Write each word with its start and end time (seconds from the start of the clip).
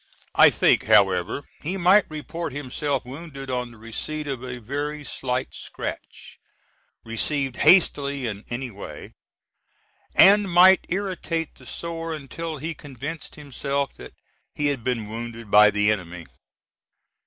I 0.33 0.49
think, 0.49 0.85
however, 0.85 1.43
he 1.61 1.77
might 1.77 2.09
report 2.09 2.53
himself 2.53 3.05
wounded 3.05 3.51
on 3.51 3.69
the 3.69 3.77
receipt 3.77 4.27
of 4.27 4.43
a 4.43 4.57
very 4.59 5.03
slight 5.03 5.53
scratch, 5.53 6.39
received 7.05 7.57
hastily 7.57 8.25
in 8.25 8.43
any 8.49 8.71
way, 8.71 9.13
and 10.15 10.49
might 10.51 10.87
irritate 10.89 11.53
the 11.53 11.67
sore 11.67 12.15
until 12.15 12.57
he 12.57 12.73
convinced 12.73 13.35
himself 13.35 13.93
that 13.97 14.13
he 14.55 14.65
had 14.73 14.83
been 14.83 15.07
wounded 15.07 15.51
by 15.51 15.69
the 15.69 15.91
enemy. 15.91 16.25